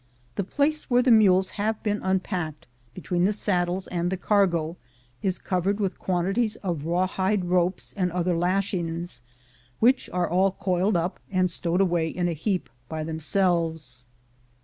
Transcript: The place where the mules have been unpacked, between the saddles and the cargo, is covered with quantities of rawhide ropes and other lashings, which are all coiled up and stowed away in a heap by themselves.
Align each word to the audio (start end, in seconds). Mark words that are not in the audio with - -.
The 0.33 0.43
place 0.43 0.89
where 0.89 1.03
the 1.03 1.11
mules 1.11 1.51
have 1.61 1.83
been 1.83 1.99
unpacked, 2.01 2.65
between 2.95 3.23
the 3.25 3.31
saddles 3.31 3.85
and 3.85 4.09
the 4.11 4.17
cargo, 4.17 4.75
is 5.21 5.37
covered 5.37 5.79
with 5.79 5.99
quantities 5.99 6.55
of 6.63 6.85
rawhide 6.87 7.45
ropes 7.45 7.93
and 7.95 8.11
other 8.11 8.35
lashings, 8.35 9.21
which 9.79 10.09
are 10.11 10.27
all 10.27 10.53
coiled 10.53 10.97
up 10.97 11.19
and 11.29 11.51
stowed 11.51 11.81
away 11.81 12.07
in 12.09 12.27
a 12.27 12.33
heap 12.33 12.67
by 12.89 13.03
themselves. 13.03 14.07